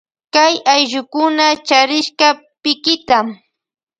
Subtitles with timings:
[0.33, 2.27] Kay allukuna charishka
[2.61, 3.17] pikita.